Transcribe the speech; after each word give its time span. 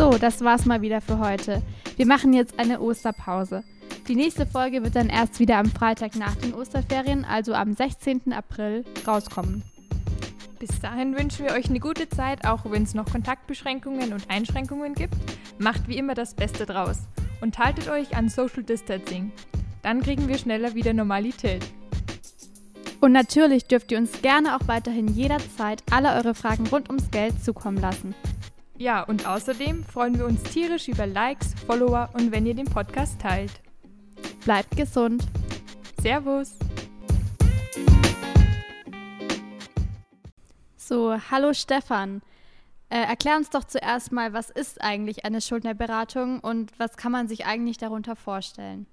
So, 0.00 0.16
das 0.16 0.42
war's 0.42 0.64
mal 0.64 0.80
wieder 0.80 1.02
für 1.02 1.18
heute. 1.18 1.60
Wir 1.96 2.06
machen 2.06 2.32
jetzt 2.32 2.58
eine 2.58 2.80
Osterpause. 2.80 3.62
Die 4.08 4.14
nächste 4.14 4.46
Folge 4.46 4.82
wird 4.82 4.96
dann 4.96 5.10
erst 5.10 5.40
wieder 5.40 5.58
am 5.58 5.66
Freitag 5.66 6.16
nach 6.16 6.34
den 6.36 6.54
Osterferien, 6.54 7.26
also 7.26 7.52
am 7.52 7.74
16. 7.74 8.32
April, 8.32 8.86
rauskommen. 9.06 9.62
Bis 10.58 10.80
dahin 10.80 11.18
wünschen 11.18 11.44
wir 11.44 11.52
euch 11.52 11.68
eine 11.68 11.80
gute 11.80 12.08
Zeit, 12.08 12.46
auch 12.46 12.60
wenn 12.70 12.84
es 12.84 12.94
noch 12.94 13.12
Kontaktbeschränkungen 13.12 14.14
und 14.14 14.30
Einschränkungen 14.30 14.94
gibt. 14.94 15.12
Macht 15.58 15.86
wie 15.86 15.98
immer 15.98 16.14
das 16.14 16.32
Beste 16.32 16.64
draus 16.64 17.00
und 17.42 17.58
haltet 17.58 17.90
euch 17.90 18.16
an 18.16 18.30
Social 18.30 18.62
Distancing. 18.62 19.32
Dann 19.82 20.00
kriegen 20.00 20.28
wir 20.28 20.38
schneller 20.38 20.74
wieder 20.74 20.94
Normalität. 20.94 21.62
Und 23.02 23.12
natürlich 23.12 23.66
dürft 23.66 23.92
ihr 23.92 23.98
uns 23.98 24.22
gerne 24.22 24.56
auch 24.56 24.66
weiterhin 24.66 25.08
jederzeit 25.08 25.82
alle 25.90 26.14
eure 26.14 26.34
Fragen 26.34 26.66
rund 26.68 26.88
ums 26.88 27.10
Geld 27.10 27.44
zukommen 27.44 27.82
lassen. 27.82 28.14
Ja, 28.80 29.02
und 29.02 29.26
außerdem 29.26 29.84
freuen 29.84 30.16
wir 30.16 30.24
uns 30.24 30.42
tierisch 30.42 30.88
über 30.88 31.06
Likes, 31.06 31.52
Follower 31.66 32.08
und 32.14 32.32
wenn 32.32 32.46
ihr 32.46 32.54
den 32.54 32.64
Podcast 32.64 33.20
teilt. 33.20 33.60
Bleibt 34.42 34.74
gesund. 34.74 35.22
Servus. 36.00 36.56
So, 40.78 41.14
hallo 41.30 41.52
Stefan. 41.52 42.22
Äh, 42.88 43.02
erklär 43.02 43.36
uns 43.36 43.50
doch 43.50 43.64
zuerst 43.64 44.12
mal, 44.12 44.32
was 44.32 44.48
ist 44.48 44.80
eigentlich 44.80 45.26
eine 45.26 45.42
Schuldnerberatung 45.42 46.40
und 46.40 46.72
was 46.78 46.96
kann 46.96 47.12
man 47.12 47.28
sich 47.28 47.44
eigentlich 47.44 47.76
darunter 47.76 48.16
vorstellen? 48.16 48.86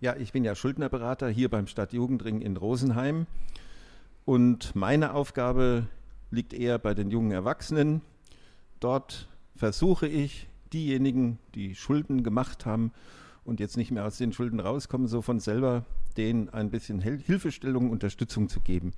Ja, 0.00 0.14
ich 0.16 0.32
bin 0.32 0.44
ja 0.44 0.54
Schuldnerberater 0.54 1.30
hier 1.30 1.48
beim 1.48 1.68
Stadtjugendring 1.68 2.42
in 2.42 2.58
Rosenheim 2.58 3.26
und 4.26 4.76
meine 4.76 5.14
Aufgabe 5.14 5.86
liegt 6.30 6.52
eher 6.52 6.78
bei 6.78 6.92
den 6.92 7.10
jungen 7.10 7.30
Erwachsenen. 7.30 8.02
Dort 8.80 9.28
versuche 9.54 10.08
ich, 10.08 10.48
diejenigen, 10.72 11.38
die 11.54 11.74
Schulden 11.74 12.22
gemacht 12.22 12.64
haben 12.66 12.92
und 13.44 13.60
jetzt 13.60 13.76
nicht 13.76 13.90
mehr 13.90 14.06
aus 14.06 14.18
den 14.18 14.32
Schulden 14.32 14.60
rauskommen, 14.60 15.06
so 15.06 15.22
von 15.22 15.40
selber 15.40 15.84
denen 16.16 16.48
ein 16.48 16.70
bisschen 16.70 17.00
Hilfestellung, 17.00 17.90
Unterstützung 17.90 18.48
zu 18.48 18.60
geben. 18.60 18.92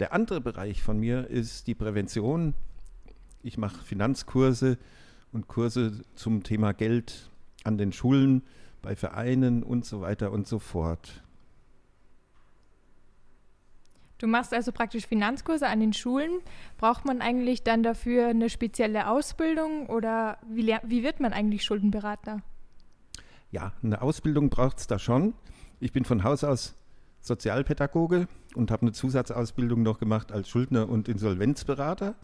Der 0.00 0.12
andere 0.12 0.40
Bereich 0.40 0.82
von 0.82 0.98
mir 0.98 1.28
ist 1.28 1.66
die 1.66 1.74
Prävention. 1.74 2.54
Ich 3.42 3.58
mache 3.58 3.84
Finanzkurse 3.84 4.78
und 5.32 5.48
Kurse 5.48 6.02
zum 6.14 6.42
Thema 6.42 6.72
Geld 6.72 7.30
an 7.64 7.78
den 7.78 7.92
Schulen, 7.92 8.42
bei 8.82 8.96
Vereinen 8.96 9.62
und 9.62 9.84
so 9.84 10.00
weiter 10.00 10.32
und 10.32 10.46
so 10.46 10.58
fort. 10.58 11.22
Du 14.22 14.28
machst 14.28 14.54
also 14.54 14.70
praktisch 14.70 15.08
Finanzkurse 15.08 15.66
an 15.66 15.80
den 15.80 15.92
Schulen. 15.92 16.30
Braucht 16.78 17.04
man 17.04 17.20
eigentlich 17.20 17.64
dann 17.64 17.82
dafür 17.82 18.28
eine 18.28 18.50
spezielle 18.50 19.08
Ausbildung 19.08 19.86
oder 19.86 20.38
wie, 20.48 20.76
wie 20.84 21.02
wird 21.02 21.18
man 21.18 21.32
eigentlich 21.32 21.64
Schuldenberater? 21.64 22.40
Ja, 23.50 23.72
eine 23.82 24.00
Ausbildung 24.00 24.48
braucht 24.48 24.78
es 24.78 24.86
da 24.86 25.00
schon. 25.00 25.34
Ich 25.80 25.90
bin 25.90 26.04
von 26.04 26.22
Haus 26.22 26.44
aus 26.44 26.76
Sozialpädagoge 27.20 28.28
und 28.54 28.70
habe 28.70 28.82
eine 28.82 28.92
Zusatzausbildung 28.92 29.82
noch 29.82 29.98
gemacht 29.98 30.30
als 30.30 30.48
Schuldner 30.48 30.88
und 30.88 31.08
Insolvenzberater. 31.08 32.14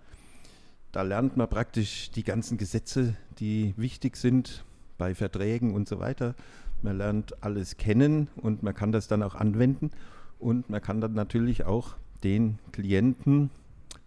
Da 0.92 1.02
lernt 1.02 1.36
man 1.36 1.48
praktisch 1.48 2.12
die 2.12 2.22
ganzen 2.22 2.58
Gesetze, 2.58 3.16
die 3.40 3.74
wichtig 3.76 4.16
sind 4.16 4.64
bei 4.98 5.16
Verträgen 5.16 5.74
und 5.74 5.88
so 5.88 5.98
weiter. 5.98 6.36
Man 6.80 6.96
lernt 6.96 7.42
alles 7.42 7.76
kennen 7.76 8.28
und 8.36 8.62
man 8.62 8.72
kann 8.72 8.92
das 8.92 9.08
dann 9.08 9.24
auch 9.24 9.34
anwenden 9.34 9.90
und 10.38 10.70
man 10.70 10.80
kann 10.80 11.00
dann 11.00 11.14
natürlich 11.14 11.64
auch 11.64 11.96
den 12.24 12.58
Klienten 12.72 13.50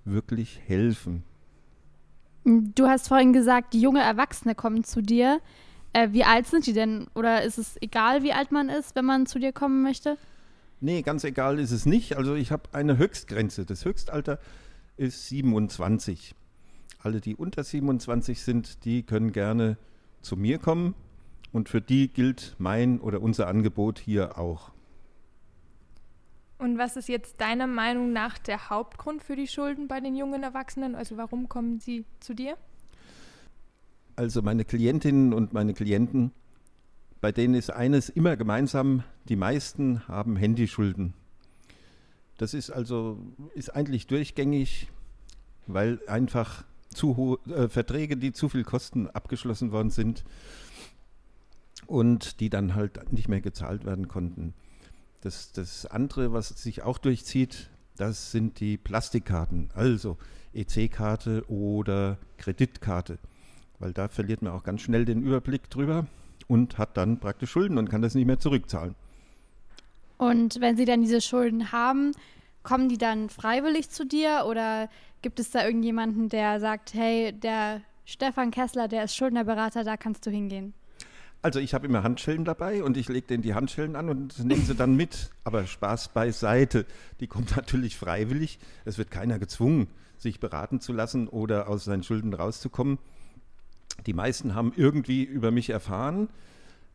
wirklich 0.05 0.59
helfen. 0.65 1.23
Du 2.43 2.87
hast 2.87 3.07
vorhin 3.07 3.33
gesagt, 3.33 3.75
junge 3.75 4.01
Erwachsene 4.01 4.55
kommen 4.55 4.83
zu 4.83 5.01
dir. 5.01 5.39
Äh, 5.93 6.09
wie 6.11 6.23
alt 6.23 6.47
sind 6.47 6.65
die 6.65 6.73
denn? 6.73 7.07
Oder 7.13 7.43
ist 7.43 7.57
es 7.57 7.79
egal, 7.81 8.23
wie 8.23 8.33
alt 8.33 8.51
man 8.51 8.69
ist, 8.69 8.95
wenn 8.95 9.05
man 9.05 9.25
zu 9.27 9.39
dir 9.39 9.51
kommen 9.51 9.83
möchte? 9.83 10.17
Nee, 10.79 11.03
ganz 11.03 11.23
egal 11.23 11.59
ist 11.59 11.71
es 11.71 11.85
nicht. 11.85 12.17
Also 12.17 12.33
ich 12.33 12.51
habe 12.51 12.63
eine 12.71 12.97
Höchstgrenze. 12.97 13.65
Das 13.65 13.85
Höchstalter 13.85 14.39
ist 14.97 15.27
27. 15.27 16.33
Alle, 17.03 17.21
die 17.21 17.35
unter 17.35 17.63
27 17.63 18.41
sind, 18.41 18.85
die 18.85 19.03
können 19.03 19.31
gerne 19.31 19.77
zu 20.21 20.35
mir 20.35 20.57
kommen. 20.57 20.95
Und 21.51 21.69
für 21.69 21.81
die 21.81 22.07
gilt 22.07 22.55
mein 22.57 22.99
oder 22.99 23.21
unser 23.21 23.47
Angebot 23.47 23.99
hier 23.99 24.39
auch. 24.39 24.71
Und 26.61 26.77
was 26.77 26.95
ist 26.95 27.09
jetzt 27.09 27.41
deiner 27.41 27.65
Meinung 27.65 28.13
nach 28.13 28.37
der 28.37 28.69
Hauptgrund 28.69 29.23
für 29.23 29.35
die 29.35 29.47
Schulden 29.47 29.87
bei 29.87 29.99
den 29.99 30.15
jungen 30.15 30.43
Erwachsenen? 30.43 30.93
Also 30.93 31.17
warum 31.17 31.49
kommen 31.49 31.79
sie 31.79 32.05
zu 32.19 32.35
dir? 32.35 32.55
Also 34.15 34.43
meine 34.43 34.63
Klientinnen 34.63 35.33
und 35.33 35.53
meine 35.53 35.73
Klienten, 35.73 36.31
bei 37.19 37.31
denen 37.31 37.55
ist 37.55 37.71
eines 37.71 38.09
immer 38.09 38.37
gemeinsam, 38.37 39.03
die 39.27 39.37
meisten 39.37 40.07
haben 40.07 40.35
Handyschulden. 40.35 41.15
Das 42.37 42.53
ist 42.53 42.69
also 42.69 43.17
ist 43.55 43.75
eigentlich 43.75 44.05
durchgängig, 44.05 44.87
weil 45.65 45.99
einfach 46.05 46.63
zu 46.89 47.17
hohe 47.17 47.39
äh, 47.49 47.69
Verträge, 47.69 48.17
die 48.17 48.33
zu 48.33 48.49
viel 48.49 48.65
kosten, 48.65 49.07
abgeschlossen 49.07 49.71
worden 49.71 49.89
sind 49.89 50.23
und 51.87 52.39
die 52.39 52.51
dann 52.51 52.75
halt 52.75 53.11
nicht 53.11 53.29
mehr 53.29 53.41
gezahlt 53.41 53.83
werden 53.83 54.07
konnten. 54.07 54.53
Das, 55.21 55.51
das 55.51 55.85
andere, 55.85 56.33
was 56.33 56.49
sich 56.49 56.83
auch 56.83 56.97
durchzieht, 56.97 57.69
das 57.97 58.31
sind 58.31 58.59
die 58.59 58.77
Plastikkarten, 58.77 59.69
also 59.73 60.17
EC-Karte 60.53 61.45
oder 61.47 62.17
Kreditkarte 62.37 63.19
weil 63.81 63.93
da 63.93 64.07
verliert 64.07 64.41
man 64.41 64.53
auch 64.53 64.63
ganz 64.63 64.81
schnell 64.81 65.05
den 65.05 65.23
Überblick 65.23 65.69
drüber 65.69 66.05
und 66.47 66.77
hat 66.77 66.95
dann 66.97 67.19
praktisch 67.19 67.51
Schulden 67.51 67.77
und 67.77 67.89
kann 67.89 68.01
das 68.01 68.15
nicht 68.15 68.27
mehr 68.27 68.39
zurückzahlen. 68.39 68.95
Und 70.17 70.61
wenn 70.61 70.77
Sie 70.77 70.85
dann 70.85 71.01
diese 71.01 71.19
Schulden 71.19 71.71
haben, 71.71 72.11
kommen 72.61 72.89
die 72.89 72.99
dann 72.99 73.29
freiwillig 73.29 73.89
zu 73.89 74.05
dir 74.05 74.45
oder 74.47 74.87
gibt 75.23 75.39
es 75.39 75.49
da 75.49 75.65
irgendjemanden, 75.65 76.29
der 76.29 76.59
sagt, 76.59 76.93
hey, 76.93 77.33
der 77.33 77.81
Stefan 78.05 78.51
Kessler, 78.51 78.87
der 78.87 79.03
ist 79.03 79.15
Schuldnerberater, 79.15 79.83
da 79.83 79.97
kannst 79.97 80.25
du 80.27 80.29
hingehen? 80.29 80.73
Also 81.43 81.59
ich 81.59 81.73
habe 81.73 81.87
immer 81.87 82.03
Handschellen 82.03 82.45
dabei 82.45 82.83
und 82.83 82.97
ich 82.97 83.09
lege 83.09 83.27
denen 83.27 83.41
die 83.41 83.55
Handschellen 83.55 83.95
an 83.95 84.09
und 84.09 84.37
nehmen 84.43 84.63
sie 84.63 84.75
dann 84.75 84.95
mit. 84.95 85.31
Aber 85.43 85.65
Spaß 85.65 86.09
beiseite. 86.09 86.85
Die 87.19 87.27
kommt 87.27 87.55
natürlich 87.55 87.97
freiwillig. 87.97 88.59
Es 88.85 88.97
wird 88.97 89.09
keiner 89.09 89.39
gezwungen, 89.39 89.87
sich 90.17 90.39
beraten 90.39 90.79
zu 90.79 90.93
lassen 90.93 91.27
oder 91.27 91.67
aus 91.67 91.85
seinen 91.85 92.03
Schulden 92.03 92.33
rauszukommen. 92.33 92.99
Die 94.05 94.13
meisten 94.13 94.53
haben 94.53 94.73
irgendwie 94.75 95.23
über 95.23 95.51
mich 95.51 95.69
erfahren. 95.69 96.29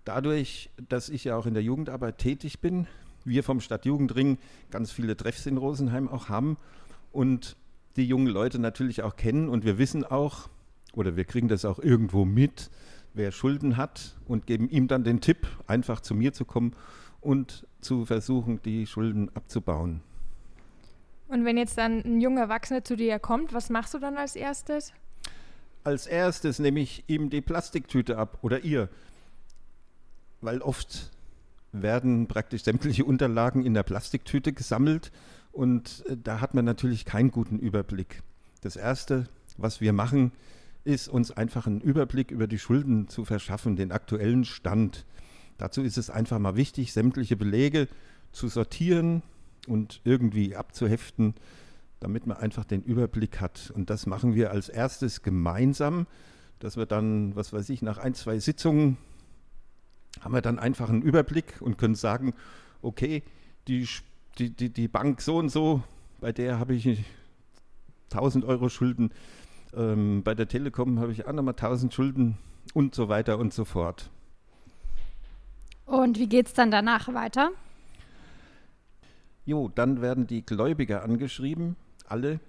Dadurch, 0.05 0.71
dass 0.89 1.09
ich 1.09 1.25
ja 1.25 1.37
auch 1.37 1.47
in 1.47 1.55
der 1.55 1.63
Jugendarbeit 1.65 2.19
tätig 2.19 2.61
bin, 2.61 2.87
wir 3.25 3.43
vom 3.43 3.61
Stadtjugendring 3.61 4.39
ganz 4.71 4.93
viele 4.93 5.17
Treffs 5.17 5.47
in 5.47 5.57
Rosenheim 5.57 6.09
auch 6.09 6.29
haben 6.29 6.57
und 7.11 7.57
die 7.97 8.07
jungen 8.07 8.29
Leute 8.29 8.61
natürlich 8.61 9.03
auch 9.03 9.17
kennen 9.17 9.49
und 9.49 9.65
wir 9.65 9.79
wissen 9.79 10.05
auch, 10.05 10.49
oder 10.93 11.17
wir 11.17 11.25
kriegen 11.25 11.49
das 11.49 11.65
auch 11.65 11.81
irgendwo 11.81 12.25
mit, 12.25 12.71
wer 13.17 13.33
Schulden 13.33 13.77
hat 13.77 14.17
und 14.27 14.47
geben 14.47 14.69
ihm 14.69 14.89
dann 14.89 15.05
den 15.05 15.21
Tipp, 15.21 15.47
einfach 15.67 16.01
zu 16.01 16.15
mir 16.15 16.33
zu 16.33 16.45
kommen 16.45 16.75
und 17.21 17.67
zu 17.81 18.05
versuchen, 18.05 18.61
die 18.63 18.87
Schulden 18.87 19.31
abzubauen. 19.35 20.01
Und 21.29 21.45
wenn 21.45 21.57
jetzt 21.57 21.77
dann 21.77 22.03
ein 22.05 22.21
junger 22.21 22.43
Erwachsener 22.43 22.85
zu 22.85 22.97
dir 22.97 23.19
kommt, 23.19 23.53
was 23.53 23.69
machst 23.69 23.95
du 23.95 23.99
dann 23.99 24.17
als 24.17 24.37
erstes? 24.37 24.93
als 25.87 26.07
erstes 26.07 26.59
nehme 26.59 26.81
ich 26.81 27.05
ihm 27.07 27.31
die 27.31 27.41
Plastiktüte 27.41 28.19
ab 28.19 28.39
oder 28.43 28.65
ihr, 28.65 28.89
weil 30.41 30.61
oft 30.61 31.13
werden 31.71 32.27
praktisch 32.27 32.65
sämtliche 32.65 33.05
Unterlagen 33.05 33.65
in 33.65 33.73
der 33.73 33.85
Plastiktüte 33.85 34.53
gesammelt 34.53 35.13
und 35.53 36.05
äh, 36.09 36.17
da 36.23 36.41
hat 36.41 36.55
man 36.55 36.65
natürlich 36.65 37.05
keinen 37.05 37.31
guten 37.31 37.59
Überblick. 37.59 38.23
Das 38.63 38.75
Erste, 38.75 39.29
was 39.57 39.81
wir 39.81 39.93
machen, 39.93 40.33
ist 40.33 40.56
uns 41.09 41.31
einfach 41.31 41.67
einen 41.67 41.81
Überblick 41.81 42.31
über 42.31 42.47
die 42.47 42.59
Schulden 42.59 43.09
zu 43.09 43.25
verschaffen, 43.25 43.77
den 43.77 43.93
aktuellen 43.93 44.45
Stand. 44.45 45.05
Dazu 45.59 45.83
ist 45.83 45.99
es 45.99 46.11
einfach 46.11 46.39
mal 46.39 46.57
wichtig, 46.57 46.93
sämtliche 46.93 47.37
Belege 47.37 47.89
zu 48.33 48.49
sortieren 48.49 49.23
und 49.67 50.01
irgendwie 50.05 50.55
abzuheften, 50.55 51.35
damit 52.01 52.27
man 52.27 52.37
einfach 52.37 52.65
den 52.65 52.83
Überblick 52.83 53.41
hat. 53.41 53.73
Und 53.75 53.91
das 53.91 54.07
machen 54.07 54.35
wir 54.35 54.51
als 54.51 54.69
erstes 54.69 55.23
gemeinsam, 55.23 56.07
dass 56.59 56.77
wir 56.77 56.87
dann, 56.87 57.35
was 57.35 57.53
weiß 57.53 57.69
ich, 57.71 57.83
nach 57.83 57.99
ein, 57.99 58.15
zwei 58.15 58.39
Sitzungen 58.39 58.97
haben 60.21 60.33
wir 60.33 60.43
dann 60.43 60.59
einfach 60.59 60.89
einen 60.89 61.03
Überblick 61.03 61.61
und 61.61 61.77
können 61.79 61.95
sagen, 61.95 62.33
okay, 62.81 63.23
die, 63.69 63.87
die, 64.39 64.51
die, 64.51 64.71
die 64.71 64.89
Bank 64.89 65.21
so 65.21 65.37
und 65.39 65.51
so, 65.51 65.83
bei 66.21 66.33
der 66.33 66.59
habe 66.59 66.75
ich 66.75 67.05
1000 68.13 68.45
Euro 68.45 68.69
Schulden, 68.69 69.11
ähm, 69.77 70.23
bei 70.23 70.35
der 70.35 70.49
Telekom 70.49 70.99
habe 70.99 71.13
ich 71.13 71.27
auch 71.27 71.33
nochmal 71.33 71.55
1000 71.55 71.93
Schulden 71.93 72.39
und 72.75 72.95
so 72.95 73.09
weiter 73.09 73.39
und 73.39 73.53
so 73.53 73.65
fort. 73.65 74.11
Und 75.85 76.19
wie 76.19 76.29
geht 76.29 76.47
es 76.47 76.55
dann 76.55 76.71
danach 76.71 77.13
weiter? 77.15 77.51
Jo, 79.45 79.71
dann 79.73 80.03
werden 80.03 80.27
die 80.27 80.45
Gläubiger 80.45 81.05
angeschrieben 81.05 81.77
alle, 82.09 82.41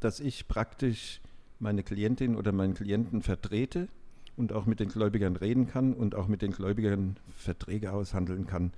dass 0.00 0.20
ich 0.20 0.48
praktisch 0.48 1.20
meine 1.60 1.82
Klientin 1.82 2.36
oder 2.36 2.52
meinen 2.52 2.74
Klienten 2.74 3.22
vertrete 3.22 3.88
und 4.36 4.52
auch 4.52 4.66
mit 4.66 4.80
den 4.80 4.88
Gläubigern 4.88 5.36
reden 5.36 5.68
kann 5.68 5.94
und 5.94 6.14
auch 6.14 6.26
mit 6.26 6.42
den 6.42 6.50
Gläubigern 6.50 7.16
Verträge 7.36 7.92
aushandeln 7.92 8.46
kann. 8.46 8.72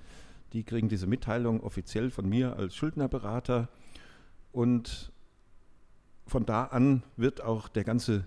Die 0.53 0.63
kriegen 0.63 0.87
diese 0.87 1.07
Mitteilung 1.07 1.61
offiziell 1.61 2.11
von 2.11 2.29
mir 2.29 2.55
als 2.55 2.75
Schuldnerberater 2.75 3.67
und 4.51 5.11
von 6.27 6.45
da 6.45 6.65
an 6.65 7.03
wird 7.15 7.41
auch 7.41 7.67
der 7.67 7.83
ganze 7.83 8.25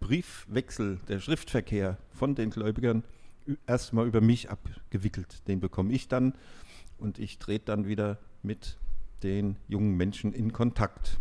Briefwechsel, 0.00 1.00
der 1.08 1.20
Schriftverkehr 1.20 1.98
von 2.12 2.34
den 2.34 2.50
Gläubigern 2.50 3.04
erstmal 3.66 4.06
über 4.06 4.20
mich 4.20 4.50
abgewickelt. 4.50 5.46
Den 5.48 5.60
bekomme 5.60 5.92
ich 5.92 6.08
dann 6.08 6.34
und 6.98 7.18
ich 7.18 7.38
trete 7.38 7.66
dann 7.66 7.86
wieder 7.86 8.18
mit 8.42 8.78
den 9.22 9.56
jungen 9.68 9.96
Menschen 9.96 10.32
in 10.32 10.52
Kontakt. 10.52 11.18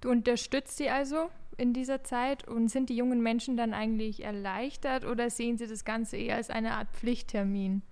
Du 0.00 0.10
unterstützt 0.10 0.76
sie 0.76 0.90
also 0.90 1.30
in 1.56 1.72
dieser 1.72 2.04
Zeit 2.04 2.46
und 2.46 2.68
sind 2.68 2.90
die 2.90 2.96
jungen 2.96 3.22
Menschen 3.22 3.56
dann 3.56 3.72
eigentlich 3.72 4.22
erleichtert 4.22 5.04
oder 5.04 5.30
sehen 5.30 5.56
sie 5.56 5.66
das 5.66 5.84
Ganze 5.84 6.16
eher 6.16 6.36
als 6.36 6.50
eine 6.50 6.74
Art 6.74 6.88
Pflichttermin? 6.92 7.82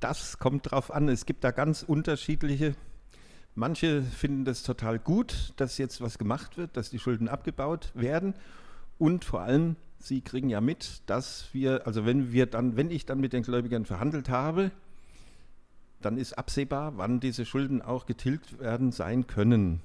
Das 0.00 0.38
kommt 0.38 0.70
drauf 0.70 0.90
an. 0.90 1.08
Es 1.08 1.26
gibt 1.26 1.44
da 1.44 1.50
ganz 1.50 1.82
unterschiedliche. 1.82 2.74
Manche 3.60 4.00
finden 4.00 4.46
das 4.46 4.62
total 4.62 4.98
gut, 4.98 5.52
dass 5.56 5.76
jetzt 5.76 6.00
was 6.00 6.16
gemacht 6.16 6.56
wird, 6.56 6.78
dass 6.78 6.88
die 6.88 6.98
Schulden 6.98 7.28
abgebaut 7.28 7.90
werden 7.94 8.32
und 8.98 9.22
vor 9.22 9.42
allem 9.42 9.76
Sie 9.98 10.22
kriegen 10.22 10.48
ja 10.48 10.62
mit, 10.62 11.02
dass 11.04 11.44
wir, 11.52 11.86
also 11.86 12.06
wenn 12.06 12.32
wir 12.32 12.46
dann, 12.46 12.78
wenn 12.78 12.90
ich 12.90 13.04
dann 13.04 13.20
mit 13.20 13.34
den 13.34 13.42
Gläubigern 13.42 13.84
verhandelt 13.84 14.30
habe, 14.30 14.70
dann 16.00 16.16
ist 16.16 16.38
absehbar, 16.38 16.96
wann 16.96 17.20
diese 17.20 17.44
Schulden 17.44 17.82
auch 17.82 18.06
getilgt 18.06 18.60
werden 18.60 18.92
sein 18.92 19.26
können. 19.26 19.80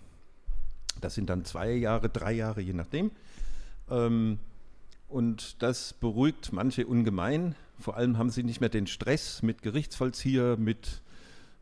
Das 1.01 1.16
sind 1.16 1.30
dann 1.30 1.44
zwei 1.44 1.74
Jahre, 1.74 2.07
drei 2.07 2.31
Jahre, 2.31 2.62
je 2.62 2.71
nachdem. 2.71 3.12
Ähm, 3.89 4.39
und 5.10 5.62
das 5.62 5.92
beruhigt 5.92 6.54
manche 6.54 6.88
ungemein. 6.88 7.56
Vor 7.78 7.98
allem 7.98 8.18
haben 8.18 8.30
sie 8.30 8.44
nicht 8.44 8.62
mehr 8.62 8.69
den 8.69 8.88
Stress 8.88 9.44
mit 9.44 9.62
Gerichtsvollzieher, 9.63 10.56
mit, 10.56 11.01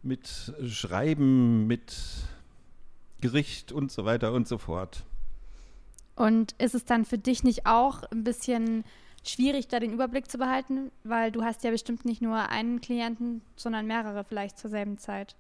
mit 0.04 0.54
Schreiben, 0.68 1.68
mit 1.68 1.96
Gericht 3.22 3.72
und 3.72 3.92
so 3.92 4.06
weiter 4.06 4.34
und 4.34 4.48
so 4.48 4.58
fort. 4.58 5.06
Und 6.16 6.54
ist 6.60 6.76
es 6.76 6.86
dann 6.86 7.06
für 7.06 7.18
dich 7.18 7.44
nicht 7.44 7.66
auch 7.66 8.04
ein 8.12 8.24
bisschen 8.24 8.84
schwierig, 9.26 9.68
da 9.68 9.80
den 9.80 9.94
Überblick 9.94 10.30
zu 10.30 10.38
behalten? 10.38 10.92
Weil 11.04 11.32
du 11.32 11.44
hast 11.44 11.64
ja 11.64 11.72
bestimmt 11.72 12.06
nicht 12.06 12.22
nur 12.22 12.50
einen 12.50 12.82
Klienten, 12.82 13.42
sondern 13.56 13.88
mehrere 13.88 14.24
vielleicht 14.24 14.60
zur 14.60 14.70
selben 14.70 14.98
Zeit. 14.98 15.36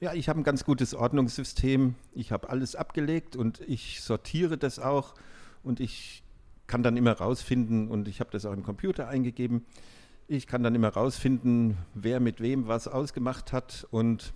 Ja, 0.00 0.14
ich 0.14 0.28
habe 0.28 0.40
ein 0.40 0.44
ganz 0.44 0.64
gutes 0.64 0.94
Ordnungssystem. 0.94 1.94
Ich 2.12 2.32
habe 2.32 2.50
alles 2.50 2.76
abgelegt 2.76 3.36
und 3.36 3.60
ich 3.60 4.00
sortiere 4.00 4.56
das 4.56 4.78
auch 4.78 5.14
und 5.62 5.80
ich 5.80 6.22
kann 6.66 6.82
dann 6.82 6.96
immer 6.96 7.12
rausfinden 7.12 7.88
und 7.88 8.08
ich 8.08 8.20
habe 8.20 8.30
das 8.30 8.46
auch 8.46 8.52
im 8.52 8.62
Computer 8.62 9.08
eingegeben. 9.08 9.64
Ich 10.26 10.46
kann 10.46 10.62
dann 10.62 10.74
immer 10.74 10.88
rausfinden, 10.88 11.76
wer 11.92 12.18
mit 12.18 12.40
wem 12.40 12.66
was 12.66 12.88
ausgemacht 12.88 13.52
hat 13.52 13.86
und 13.90 14.32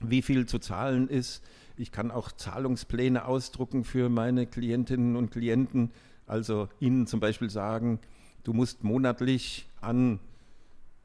wie 0.00 0.22
viel 0.22 0.46
zu 0.46 0.60
zahlen 0.60 1.08
ist. 1.08 1.42
Ich 1.76 1.90
kann 1.90 2.12
auch 2.12 2.30
Zahlungspläne 2.30 3.24
ausdrucken 3.24 3.82
für 3.82 4.08
meine 4.08 4.46
Klientinnen 4.46 5.16
und 5.16 5.32
Klienten. 5.32 5.90
Also 6.28 6.68
ihnen 6.78 7.08
zum 7.08 7.18
Beispiel 7.18 7.50
sagen, 7.50 7.98
du 8.44 8.52
musst 8.52 8.84
monatlich 8.84 9.68
an 9.80 10.20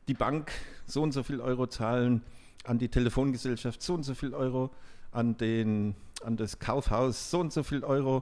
die 0.07 0.13
Bank 0.13 0.51
so 0.85 1.01
und 1.01 1.11
so 1.11 1.23
viel 1.23 1.41
Euro 1.41 1.65
zahlen, 1.65 2.21
an 2.65 2.77
die 2.77 2.89
Telefongesellschaft 2.89 3.81
so 3.81 3.95
und 3.95 4.03
so 4.03 4.13
viel 4.13 4.35
Euro, 4.35 4.69
an, 5.11 5.37
den, 5.37 5.95
an 6.23 6.37
das 6.37 6.59
Kaufhaus 6.59 7.31
so 7.31 7.39
und 7.39 7.51
so 7.51 7.63
viel 7.63 7.83
Euro. 7.83 8.21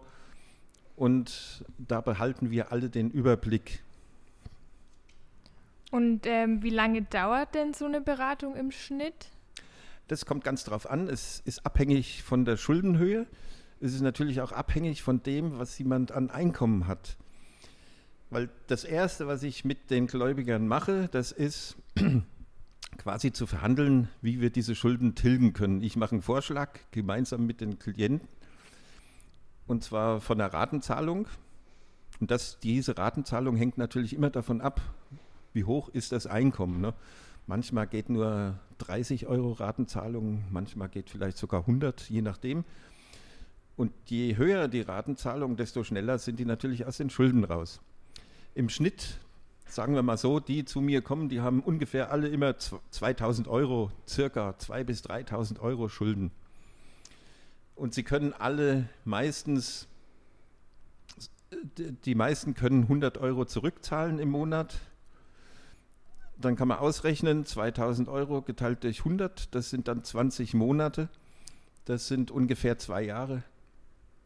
Und 0.95 1.66
da 1.77 2.00
behalten 2.00 2.50
wir 2.50 2.72
alle 2.72 2.89
den 2.89 3.12
Überblick. 3.12 3.83
Und 5.95 6.25
ähm, 6.25 6.62
wie 6.62 6.71
lange 6.71 7.03
dauert 7.03 7.56
denn 7.56 7.74
so 7.74 7.86
eine 7.86 8.01
Beratung 8.01 8.53
im 8.57 8.71
Schnitt? 8.71 9.30
Das 10.09 10.25
kommt 10.25 10.44
ganz 10.44 10.65
drauf 10.65 10.89
an. 10.89 11.07
Es 11.07 11.42
ist 11.45 11.65
abhängig 11.65 12.21
von 12.21 12.44
der 12.44 12.57
Schuldenhöhe. 12.57 13.25
Es 13.80 13.94
ist 13.94 14.01
natürlich 14.01 14.42
auch 14.42 14.51
abhängig 14.51 15.03
von 15.03 15.24
dem, 15.24 15.57
was 15.57 15.80
jemand 15.80 16.12
an 16.12 16.30
Einkommen 16.30 16.88
hat. 16.88 17.15
Weil 18.30 18.50
das 18.68 18.83
Erste, 18.83 19.27
was 19.27 19.42
ich 19.44 19.63
mit 19.63 19.89
den 19.89 20.07
Gläubigern 20.07 20.68
mache, 20.68 21.07
das 21.13 21.31
ist 21.31 21.77
quasi 22.98 23.31
zu 23.31 23.48
verhandeln, 23.48 24.09
wie 24.21 24.41
wir 24.41 24.50
diese 24.50 24.75
Schulden 24.75 25.15
tilgen 25.15 25.53
können. 25.53 25.81
Ich 25.81 25.95
mache 25.95 26.12
einen 26.12 26.21
Vorschlag 26.21 26.77
gemeinsam 26.91 27.45
mit 27.45 27.62
den 27.62 27.80
Klienten 27.80 28.27
und 29.65 29.81
zwar 29.81 30.19
von 30.19 30.39
der 30.39 30.51
Ratenzahlung. 30.51 31.30
Und 32.19 32.31
das, 32.31 32.59
diese 32.59 32.98
Ratenzahlung 32.98 33.56
hängt 33.56 33.77
natürlich 33.77 34.13
immer 34.13 34.30
davon 34.30 34.59
ab, 34.59 34.81
wie 35.55 35.63
hoch 35.63 35.89
ist 35.89 36.11
das 36.11 36.27
Einkommen. 36.27 36.81
Ne? 36.81 36.93
Manchmal 37.47 37.87
geht 37.87 38.09
nur 38.09 38.59
30 38.79 39.27
Euro 39.27 39.53
Ratenzahlung, 39.53 40.43
manchmal 40.51 40.89
geht 40.89 41.09
vielleicht 41.09 41.37
sogar 41.37 41.61
100, 41.61 42.09
je 42.09 42.21
nachdem. 42.21 42.65
Und 43.77 43.91
je 44.05 44.37
höher 44.37 44.67
die 44.67 44.81
Ratenzahlung, 44.81 45.57
desto 45.57 45.83
schneller 45.83 46.17
sind 46.17 46.39
die 46.39 46.45
natürlich 46.45 46.85
aus 46.85 46.97
den 46.97 47.09
Schulden 47.09 47.43
raus. 47.43 47.81
Im 48.53 48.69
Schnitt, 48.69 49.19
sagen 49.67 49.95
wir 49.95 50.03
mal 50.03 50.17
so, 50.17 50.39
die 50.39 50.65
zu 50.65 50.81
mir 50.81 51.01
kommen, 51.01 51.29
die 51.29 51.41
haben 51.41 51.61
ungefähr 51.61 52.11
alle 52.11 52.29
immer 52.29 52.55
2000 52.57 53.47
Euro, 53.47 53.91
circa 54.07 54.51
2.000 54.51 54.83
bis 54.85 55.03
3.000 55.03 55.59
Euro 55.59 55.89
Schulden. 55.89 56.31
Und 57.75 57.93
sie 57.93 58.03
können 58.03 58.31
alle 58.31 58.87
meistens, 59.03 59.87
die 62.05 62.15
meisten 62.15 62.53
können 62.53 62.83
100 62.83 63.17
Euro 63.17 63.45
zurückzahlen 63.45 64.19
im 64.19 64.29
Monat 64.29 64.79
dann 66.37 66.55
kann 66.55 66.67
man 66.67 66.79
ausrechnen, 66.79 67.45
2000 67.45 68.09
Euro 68.09 68.41
geteilt 68.41 68.83
durch 68.83 68.99
100, 68.99 69.53
das 69.55 69.69
sind 69.69 69.87
dann 69.87 70.03
20 70.03 70.53
Monate. 70.53 71.09
Das 71.85 72.07
sind 72.07 72.31
ungefähr 72.31 72.77
zwei 72.77 73.03
Jahre. 73.03 73.43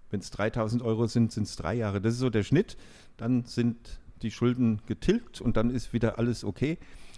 Wenn 0.09 0.21
es 0.21 0.31
3000 0.31 0.81
Euro 0.81 1.07
sind, 1.07 1.31
sind 1.31 1.43
es 1.43 1.55
drei 1.55 1.75
Jahre. 1.75 2.01
Das 2.01 2.13
ist 2.13 2.19
so 2.19 2.29
der 2.29 2.43
Schnitt. 2.43 2.77
Dann 3.17 3.43
sind 3.45 3.99
die 4.21 4.31
Schulden 4.31 4.81
getilgt 4.85 5.41
und 5.41 5.57
dann 5.57 5.69
ist 5.69 5.93
wieder 5.93 6.17
alles 6.17 6.43
okay. 6.43 6.77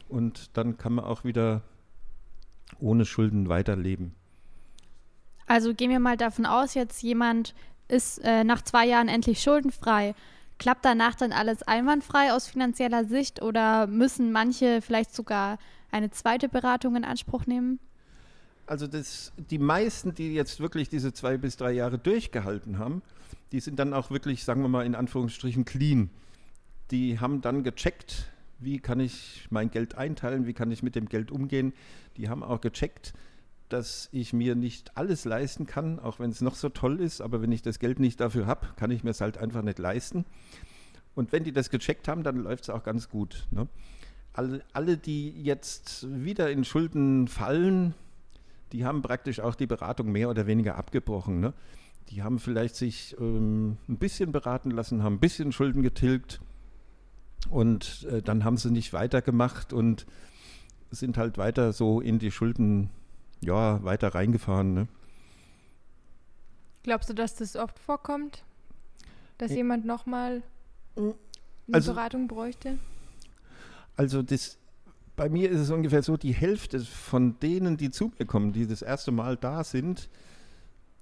Und 0.09 0.57
dann 0.57 0.77
kann 0.77 0.93
man 0.93 1.05
auch 1.05 1.23
wieder 1.23 1.61
ohne 2.79 3.05
Schulden 3.05 3.49
weiterleben. 3.49 4.13
Also 5.45 5.73
gehen 5.73 5.91
wir 5.91 5.99
mal 5.99 6.17
davon 6.17 6.45
aus, 6.45 6.73
jetzt 6.73 7.01
jemand 7.01 7.53
ist 7.87 8.19
äh, 8.23 8.43
nach 8.43 8.61
zwei 8.61 8.87
Jahren 8.87 9.09
endlich 9.09 9.41
schuldenfrei. 9.41 10.15
Klappt 10.61 10.85
danach 10.85 11.15
dann 11.15 11.31
alles 11.31 11.63
einwandfrei 11.63 12.33
aus 12.33 12.47
finanzieller 12.47 13.03
Sicht 13.05 13.41
oder 13.41 13.87
müssen 13.87 14.31
manche 14.31 14.83
vielleicht 14.83 15.11
sogar 15.11 15.57
eine 15.89 16.11
zweite 16.11 16.49
Beratung 16.49 16.95
in 16.95 17.03
Anspruch 17.03 17.47
nehmen? 17.47 17.79
Also 18.67 18.85
das, 18.85 19.33
die 19.37 19.57
meisten, 19.57 20.13
die 20.13 20.35
jetzt 20.35 20.59
wirklich 20.59 20.87
diese 20.87 21.13
zwei 21.13 21.37
bis 21.37 21.57
drei 21.57 21.71
Jahre 21.71 21.97
durchgehalten 21.97 22.77
haben, 22.77 23.01
die 23.51 23.59
sind 23.59 23.79
dann 23.79 23.91
auch 23.95 24.11
wirklich, 24.11 24.43
sagen 24.43 24.61
wir 24.61 24.69
mal 24.69 24.85
in 24.85 24.93
Anführungsstrichen, 24.93 25.65
clean. 25.65 26.11
Die 26.91 27.19
haben 27.19 27.41
dann 27.41 27.63
gecheckt, 27.63 28.27
wie 28.59 28.79
kann 28.79 28.99
ich 28.99 29.47
mein 29.49 29.71
Geld 29.71 29.95
einteilen, 29.95 30.45
wie 30.45 30.53
kann 30.53 30.69
ich 30.69 30.83
mit 30.83 30.93
dem 30.93 31.09
Geld 31.09 31.31
umgehen. 31.31 31.73
Die 32.17 32.29
haben 32.29 32.43
auch 32.43 32.61
gecheckt, 32.61 33.13
dass 33.73 34.09
ich 34.11 34.33
mir 34.33 34.55
nicht 34.55 34.97
alles 34.97 35.25
leisten 35.25 35.65
kann, 35.65 35.99
auch 35.99 36.19
wenn 36.19 36.29
es 36.29 36.41
noch 36.41 36.55
so 36.55 36.69
toll 36.69 36.99
ist, 36.99 37.21
aber 37.21 37.41
wenn 37.41 37.51
ich 37.51 37.61
das 37.61 37.79
Geld 37.79 37.99
nicht 37.99 38.19
dafür 38.19 38.47
habe, 38.47 38.67
kann 38.75 38.91
ich 38.91 39.03
mir 39.03 39.11
es 39.11 39.21
halt 39.21 39.37
einfach 39.37 39.61
nicht 39.61 39.79
leisten. 39.79 40.25
Und 41.15 41.31
wenn 41.31 41.43
die 41.43 41.51
das 41.51 41.69
gecheckt 41.69 42.07
haben, 42.07 42.23
dann 42.23 42.37
läuft 42.37 42.63
es 42.63 42.69
auch 42.69 42.83
ganz 42.83 43.09
gut. 43.09 43.47
Ne? 43.51 43.67
Alle, 44.33 44.63
alle, 44.73 44.97
die 44.97 45.43
jetzt 45.43 46.07
wieder 46.09 46.49
in 46.51 46.63
Schulden 46.63 47.27
fallen, 47.27 47.93
die 48.71 48.85
haben 48.85 49.01
praktisch 49.01 49.39
auch 49.39 49.55
die 49.55 49.67
Beratung 49.67 50.11
mehr 50.11 50.29
oder 50.29 50.47
weniger 50.47 50.75
abgebrochen. 50.75 51.39
Ne? 51.39 51.53
Die 52.09 52.23
haben 52.23 52.39
vielleicht 52.39 52.75
sich 52.75 53.15
ähm, 53.19 53.77
ein 53.89 53.97
bisschen 53.97 54.31
beraten 54.31 54.71
lassen, 54.71 55.03
haben 55.03 55.15
ein 55.15 55.19
bisschen 55.19 55.51
Schulden 55.51 55.81
getilgt 55.81 56.39
und 57.49 58.07
äh, 58.09 58.21
dann 58.21 58.43
haben 58.43 58.57
sie 58.57 58.71
nicht 58.71 58.93
weitergemacht 58.93 59.73
und 59.73 60.05
sind 60.91 61.17
halt 61.17 61.37
weiter 61.37 61.73
so 61.73 62.01
in 62.01 62.19
die 62.19 62.31
Schulden 62.31 62.89
ja, 63.41 63.83
weiter 63.83 64.13
reingefahren. 64.13 64.73
Ne? 64.73 64.87
Glaubst 66.83 67.09
du, 67.09 67.13
dass 67.13 67.35
das 67.35 67.55
oft 67.55 67.77
vorkommt? 67.79 68.43
Dass 69.37 69.51
ja. 69.51 69.57
jemand 69.57 69.85
nochmal 69.85 70.43
eine 70.95 71.15
also, 71.71 71.93
Beratung 71.93 72.27
bräuchte? 72.27 72.77
Also 73.95 74.21
das, 74.21 74.57
bei 75.15 75.29
mir 75.29 75.49
ist 75.49 75.59
es 75.59 75.69
ungefähr 75.69 76.03
so, 76.03 76.17
die 76.17 76.33
Hälfte 76.33 76.79
von 76.79 77.39
denen, 77.39 77.77
die 77.77 77.91
zu 77.91 78.11
mir 78.17 78.25
kommen, 78.25 78.53
die 78.53 78.67
das 78.67 78.81
erste 78.81 79.11
Mal 79.11 79.37
da 79.37 79.63
sind, 79.63 80.09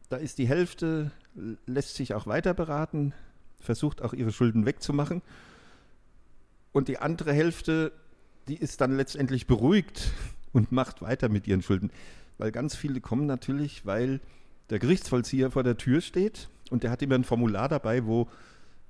da 0.10 0.17
ist 0.17 0.38
die 0.38 0.48
Hälfte, 0.48 1.12
lässt 1.65 1.96
sich 1.96 2.13
auch 2.13 2.25
weiter 2.25 2.53
beraten, 2.53 3.13
versucht 3.60 4.01
auch 4.01 4.13
ihre 4.13 4.31
Schulden 4.31 4.65
wegzumachen. 4.65 5.22
Und 6.72 6.88
die 6.88 6.98
andere 6.98 7.34
Hälfte, 7.34 7.91
die 8.48 8.58
ist 8.58 8.81
dann 8.81 8.96
letztendlich 8.96 9.48
beruhigt 9.48 10.12
und 10.51 10.72
macht 10.72 11.01
weiter 11.01 11.29
mit 11.29 11.48
ihren 11.48 11.62
Schulden 11.62 11.91
weil 12.39 12.51
ganz 12.51 12.75
viele 12.75 13.01
kommen 13.01 13.27
natürlich, 13.27 13.86
weil 13.86 14.19
der 14.72 14.79
Gerichtsvollzieher 14.79 15.51
vor 15.51 15.63
der 15.63 15.77
Tür 15.77 16.01
steht 16.01 16.50
und 16.72 16.84
der 16.84 16.89
hat 16.89 17.01
immer 17.03 17.15
ein 17.15 17.24
Formular 17.24 17.69
dabei, 17.69 18.05
wo 18.05 18.27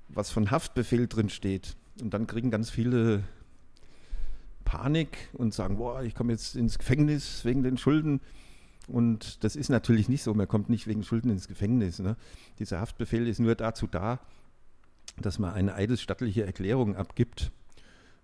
was 0.08 0.30
von 0.30 0.50
Haftbefehl 0.50 1.06
drin 1.06 1.28
steht. 1.28 1.76
Und 2.00 2.14
dann 2.14 2.26
kriegen 2.26 2.50
ganz 2.50 2.70
viele 2.70 3.22
Panik 4.64 5.28
und 5.32 5.52
sagen, 5.52 5.76
boah, 5.76 6.02
ich 6.02 6.14
komme 6.14 6.32
jetzt 6.32 6.56
ins 6.56 6.78
Gefängnis 6.78 7.44
wegen 7.44 7.62
den 7.62 7.76
Schulden. 7.76 8.20
Und 8.86 9.44
das 9.44 9.56
ist 9.56 9.68
natürlich 9.68 10.08
nicht 10.08 10.22
so, 10.22 10.34
man 10.34 10.48
kommt 10.48 10.68
nicht 10.68 10.86
wegen 10.86 11.02
Schulden 11.02 11.30
ins 11.30 11.48
Gefängnis. 11.48 11.98
Ne? 11.98 12.16
Dieser 12.58 12.80
Haftbefehl 12.80 13.28
ist 13.28 13.40
nur 13.40 13.54
dazu 13.54 13.86
da, 13.86 14.20
dass 15.20 15.38
man 15.38 15.52
eine 15.52 15.74
eidesstattliche 15.74 16.44
Erklärung 16.44 16.96
abgibt. 16.96 17.52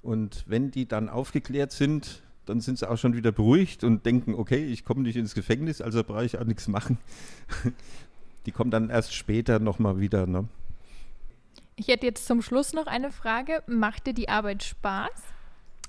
Und 0.02 0.44
wenn 0.46 0.70
die 0.70 0.86
dann 0.86 1.08
aufgeklärt 1.08 1.72
sind, 1.72 2.22
dann 2.46 2.60
sind 2.60 2.78
sie 2.78 2.88
auch 2.88 2.96
schon 2.96 3.14
wieder 3.14 3.32
beruhigt 3.32 3.84
und 3.84 4.06
denken, 4.06 4.34
okay, 4.34 4.64
ich 4.64 4.84
komme 4.84 5.02
nicht 5.02 5.16
ins 5.16 5.34
Gefängnis, 5.34 5.80
also 5.80 6.02
brauche 6.02 6.24
ich 6.24 6.38
auch 6.38 6.44
nichts 6.44 6.68
machen. 6.68 6.98
Die 8.46 8.52
kommen 8.52 8.70
dann 8.70 8.88
erst 8.88 9.12
später 9.12 9.58
nochmal 9.58 9.98
wieder. 9.98 10.26
Ne? 10.26 10.48
Ich 11.74 11.88
hätte 11.88 12.06
jetzt 12.06 12.26
zum 12.26 12.42
Schluss 12.42 12.72
noch 12.72 12.86
eine 12.86 13.10
Frage. 13.10 13.62
Macht 13.66 14.06
dir 14.06 14.14
die 14.14 14.28
Arbeit 14.28 14.62
Spaß? 14.62 15.10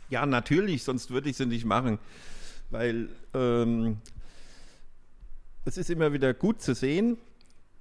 Ja, 0.09 0.25
natürlich, 0.25 0.83
sonst 0.83 1.11
würde 1.11 1.29
ich 1.29 1.37
sie 1.37 1.45
nicht 1.45 1.65
machen. 1.65 1.99
Weil 2.71 3.09
ähm, 3.35 3.97
es 5.65 5.77
ist 5.77 5.91
immer 5.91 6.11
wieder 6.13 6.33
gut 6.33 6.61
zu 6.61 6.73
sehen, 6.73 7.17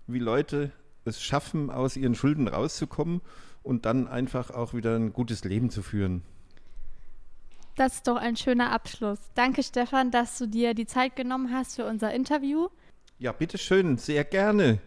wie 0.06 0.18
Leute 0.18 0.70
es 1.06 1.22
schaffen, 1.22 1.70
aus 1.70 1.96
ihren 1.96 2.14
Schulden 2.14 2.46
rauszukommen 2.46 3.22
und 3.62 3.86
dann 3.86 4.06
einfach 4.06 4.50
auch 4.50 4.74
wieder 4.74 4.96
ein 4.96 5.12
gutes 5.12 5.44
Leben 5.44 5.70
zu 5.70 5.82
führen. 5.82 6.22
Das 7.76 7.96
ist 7.96 8.08
doch 8.08 8.16
ein 8.16 8.36
schöner 8.36 8.72
Abschluss. 8.72 9.18
Danke, 9.34 9.62
Stefan, 9.62 10.10
dass 10.10 10.38
du 10.38 10.46
dir 10.46 10.72
die 10.72 10.86
Zeit 10.86 11.14
genommen 11.14 11.52
hast 11.52 11.76
für 11.76 11.84
unser 11.84 12.10
Interview. 12.14 12.68
Ja, 13.18 13.32
bitteschön, 13.32 13.98
sehr 13.98 14.24
gerne. 14.24 14.78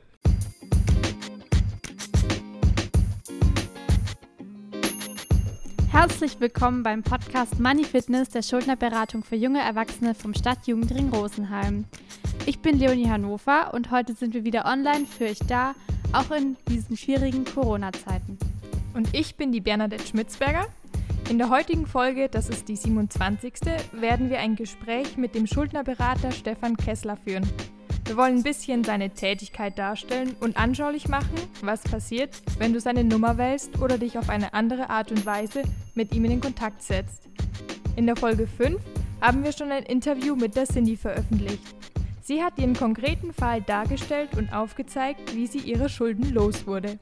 Herzlich 5.91 6.39
willkommen 6.39 6.81
beim 6.81 7.03
Podcast 7.03 7.59
Money 7.59 7.83
Fitness 7.83 8.29
der 8.29 8.41
Schuldnerberatung 8.41 9.23
für 9.23 9.35
junge 9.35 9.61
Erwachsene 9.61 10.15
vom 10.15 10.33
Stadtjugendring 10.33 11.09
Rosenheim. 11.09 11.85
Ich 12.47 12.59
bin 12.59 12.79
Leonie 12.79 13.07
Hannover 13.07 13.71
und 13.75 13.91
heute 13.91 14.15
sind 14.15 14.33
wir 14.33 14.43
wieder 14.43 14.65
online 14.65 15.05
für 15.05 15.25
euch 15.25 15.39
da, 15.47 15.75
auch 16.11 16.31
in 16.31 16.57
diesen 16.67 16.97
schwierigen 16.97 17.45
Corona-Zeiten. 17.45 18.39
Und 18.95 19.13
ich 19.13 19.35
bin 19.35 19.51
die 19.51 19.61
Bernadette 19.61 20.07
Schmitzberger. 20.07 20.65
In 21.29 21.37
der 21.37 21.51
heutigen 21.51 21.85
Folge, 21.85 22.27
das 22.27 22.49
ist 22.49 22.69
die 22.69 22.75
27., 22.75 23.53
werden 23.91 24.31
wir 24.31 24.39
ein 24.39 24.55
Gespräch 24.55 25.15
mit 25.15 25.35
dem 25.35 25.45
Schuldnerberater 25.45 26.31
Stefan 26.31 26.75
Kessler 26.75 27.17
führen. 27.17 27.47
Wir 28.05 28.17
wollen 28.17 28.37
ein 28.37 28.43
bisschen 28.43 28.83
seine 28.83 29.11
Tätigkeit 29.11 29.77
darstellen 29.77 30.35
und 30.39 30.57
anschaulich 30.57 31.07
machen, 31.07 31.37
was 31.61 31.83
passiert, 31.83 32.41
wenn 32.57 32.73
du 32.73 32.79
seine 32.79 33.03
Nummer 33.03 33.37
wählst 33.37 33.79
oder 33.79 33.99
dich 33.99 34.17
auf 34.17 34.27
eine 34.27 34.55
andere 34.55 34.89
Art 34.89 35.11
und 35.11 35.23
Weise 35.23 35.61
mit 35.93 36.15
ihm 36.15 36.25
in 36.25 36.31
den 36.31 36.41
Kontakt 36.41 36.81
setzt. 36.81 37.29
In 37.95 38.07
der 38.07 38.15
Folge 38.15 38.47
5 38.47 38.81
haben 39.21 39.43
wir 39.43 39.51
schon 39.51 39.71
ein 39.71 39.83
Interview 39.83 40.35
mit 40.35 40.55
der 40.55 40.65
Cindy 40.65 40.97
veröffentlicht. 40.97 41.61
Sie 42.23 42.41
hat 42.41 42.57
ihren 42.57 42.73
konkreten 42.75 43.33
Fall 43.33 43.61
dargestellt 43.61 44.35
und 44.35 44.51
aufgezeigt, 44.51 45.35
wie 45.35 45.45
sie 45.45 45.59
ihre 45.59 45.89
Schulden 45.89 46.33
los 46.33 46.65
wurde. 46.65 46.97